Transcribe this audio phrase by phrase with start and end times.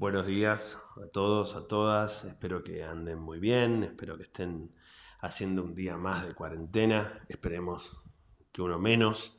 [0.00, 2.24] Buenos días a todos, a todas.
[2.24, 4.70] Espero que anden muy bien, espero que estén
[5.18, 7.26] haciendo un día más de cuarentena.
[7.28, 8.00] Esperemos
[8.52, 9.36] que uno menos.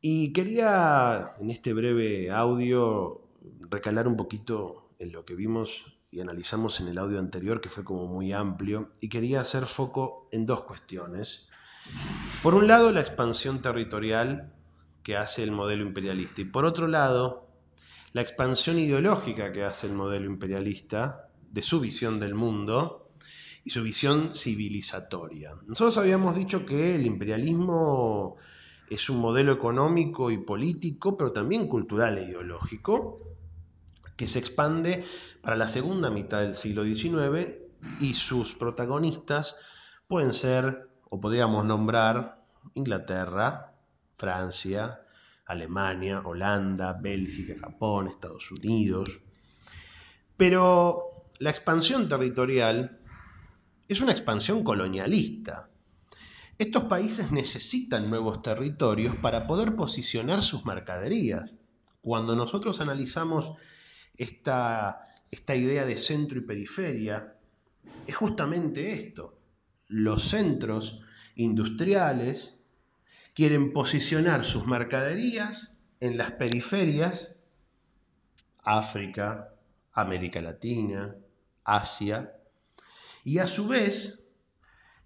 [0.00, 3.26] Y quería en este breve audio
[3.68, 7.82] recalar un poquito en lo que vimos y analizamos en el audio anterior, que fue
[7.82, 11.48] como muy amplio, y quería hacer foco en dos cuestiones.
[12.44, 14.54] Por un lado, la expansión territorial
[15.02, 17.51] que hace el modelo imperialista y por otro lado,
[18.12, 23.10] la expansión ideológica que hace el modelo imperialista de su visión del mundo
[23.64, 25.54] y su visión civilizatoria.
[25.66, 28.36] Nosotros habíamos dicho que el imperialismo
[28.90, 33.20] es un modelo económico y político, pero también cultural e ideológico,
[34.16, 35.04] que se expande
[35.40, 37.56] para la segunda mitad del siglo XIX
[38.00, 39.56] y sus protagonistas
[40.06, 42.42] pueden ser, o podríamos nombrar,
[42.74, 43.72] Inglaterra,
[44.18, 45.00] Francia,
[45.46, 49.20] Alemania, Holanda, Bélgica, Japón, Estados Unidos.
[50.36, 53.00] Pero la expansión territorial
[53.88, 55.68] es una expansión colonialista.
[56.58, 61.54] Estos países necesitan nuevos territorios para poder posicionar sus mercaderías.
[62.00, 63.52] Cuando nosotros analizamos
[64.16, 67.34] esta, esta idea de centro y periferia,
[68.06, 69.38] es justamente esto.
[69.88, 71.00] Los centros
[71.34, 72.56] industriales
[73.34, 77.34] quieren posicionar sus mercaderías en las periferias,
[78.62, 79.54] África,
[79.92, 81.14] América Latina,
[81.64, 82.32] Asia,
[83.24, 84.18] y a su vez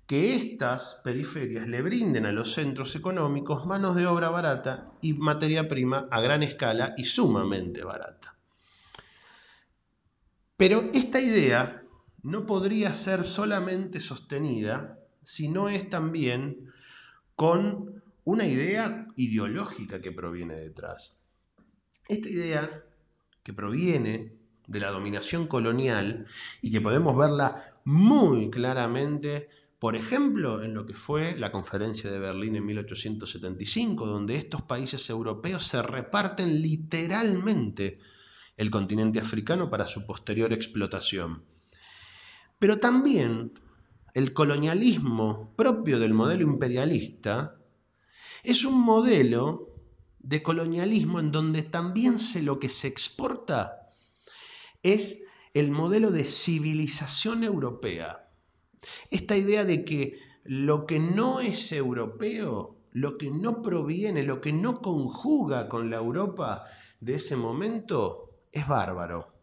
[0.06, 5.68] que estas periferias le brinden a los centros económicos manos de obra barata y materia
[5.68, 8.36] prima a gran escala y sumamente barata.
[10.56, 11.82] Pero esta idea
[12.22, 16.72] no podría ser solamente sostenida si no es también
[17.34, 21.14] con una idea ideológica que proviene detrás.
[22.08, 22.84] Esta idea
[23.44, 24.32] que proviene
[24.66, 26.26] de la dominación colonial
[26.60, 32.18] y que podemos verla muy claramente, por ejemplo, en lo que fue la conferencia de
[32.18, 37.92] Berlín en 1875, donde estos países europeos se reparten literalmente
[38.56, 41.44] el continente africano para su posterior explotación.
[42.58, 43.52] Pero también
[44.14, 47.56] el colonialismo propio del modelo imperialista
[48.42, 49.68] es un modelo
[50.18, 53.88] de colonialismo en donde también se lo que se exporta
[54.82, 55.18] es
[55.54, 58.28] el modelo de civilización europea.
[59.10, 64.52] Esta idea de que lo que no es europeo, lo que no proviene, lo que
[64.52, 66.64] no conjuga con la Europa
[67.00, 69.34] de ese momento, es bárbaro.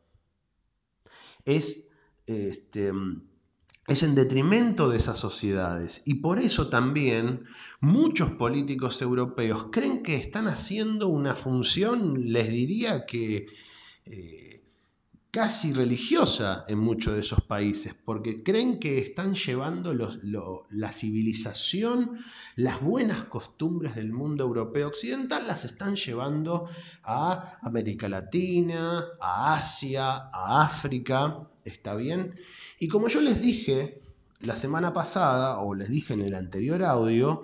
[1.45, 1.87] Es
[2.25, 2.91] este,
[3.87, 6.01] es en detrimento de esas sociedades.
[6.05, 7.43] Y por eso también
[7.81, 13.47] muchos políticos europeos creen que están haciendo una función, les diría que
[14.05, 14.63] eh,
[15.31, 22.19] casi religiosa en muchos de esos países, porque creen que están llevando la civilización,
[22.55, 26.69] las buenas costumbres del mundo europeo occidental, las están llevando
[27.03, 32.35] a América Latina, a Asia, a África, ¿está bien?
[32.79, 34.01] Y como yo les dije
[34.39, 37.43] la semana pasada, o les dije en el anterior audio,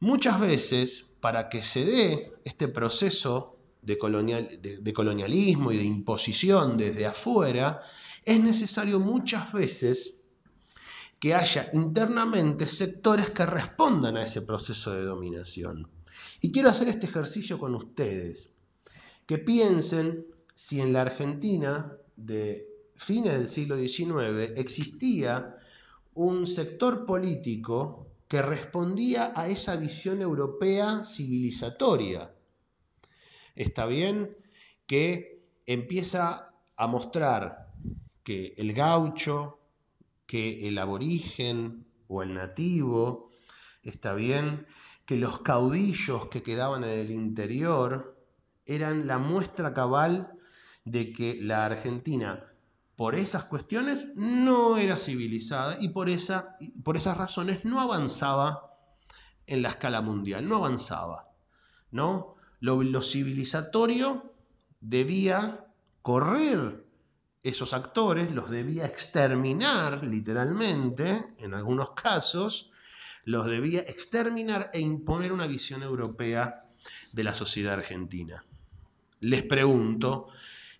[0.00, 7.82] muchas veces para que se dé este proceso de, colonialismo y de imposición desde afuera,
[8.24, 10.14] es necesario muchas veces
[11.18, 15.88] que haya internamente sectores que respondan a ese proceso de dominación.
[16.40, 18.48] Y quiero hacer este ejercicio con ustedes,
[19.26, 22.66] que piensen si en la Argentina de
[22.98, 25.56] fines del siglo XIX existía
[26.14, 32.34] un sector político que respondía a esa visión europea civilizatoria.
[33.54, 34.36] Está bien
[34.86, 37.72] que empieza a mostrar
[38.22, 39.60] que el gaucho,
[40.26, 43.30] que el aborigen o el nativo,
[43.82, 44.66] está bien
[45.06, 48.18] que los caudillos que quedaban en el interior
[48.66, 50.32] eran la muestra cabal
[50.84, 52.44] de que la Argentina,
[52.98, 56.08] por esas cuestiones, no era civilizada y por,
[56.82, 58.74] por esas razones no avanzaba
[59.46, 61.28] en la escala mundial, no avanzaba,
[61.92, 62.34] ¿no?
[62.58, 64.34] Lo, civilizatorio
[64.80, 65.64] debía
[66.02, 66.84] correr
[67.44, 72.72] esos actores, los debía exterminar literalmente, en algunos casos,
[73.22, 76.64] los debía exterminar e imponer una visión europea
[77.12, 78.44] de la sociedad argentina.
[79.20, 80.30] Les pregunto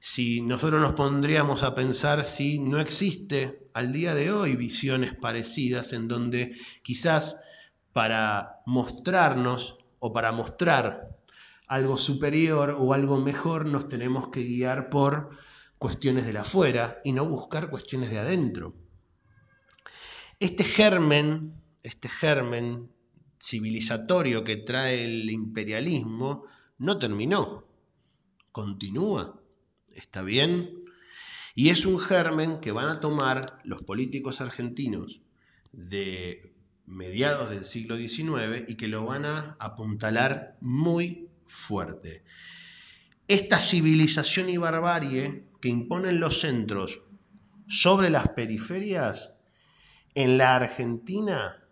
[0.01, 5.93] si nosotros nos pondríamos a pensar si no existe al día de hoy visiones parecidas
[5.93, 7.41] en donde quizás
[7.93, 11.19] para mostrarnos o para mostrar
[11.67, 15.31] algo superior o algo mejor, nos tenemos que guiar por
[15.79, 18.75] cuestiones de la afuera y no buscar cuestiones de adentro.
[20.39, 22.91] Este germen, este germen
[23.41, 26.45] civilizatorio que trae el imperialismo
[26.79, 27.65] no terminó,
[28.53, 29.41] continúa,
[30.01, 30.85] está bien,
[31.55, 35.21] y es un germen que van a tomar los políticos argentinos
[35.73, 36.53] de
[36.87, 42.23] mediados del siglo XIX y que lo van a apuntalar muy fuerte.
[43.27, 47.03] Esta civilización y barbarie que imponen los centros
[47.67, 49.35] sobre las periferias,
[50.15, 51.63] en la Argentina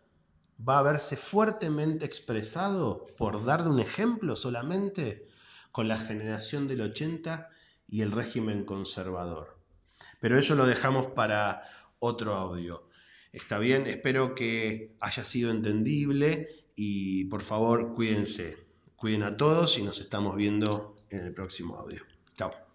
[0.69, 5.27] va a verse fuertemente expresado, por dar un ejemplo solamente,
[5.73, 7.51] con la generación del 80
[7.89, 9.59] y el régimen conservador.
[10.21, 11.63] Pero eso lo dejamos para
[11.99, 12.89] otro audio.
[13.33, 18.57] Está bien, espero que haya sido entendible y por favor cuídense.
[18.97, 22.03] Cuiden a todos y nos estamos viendo en el próximo audio.
[22.37, 22.66] Chao.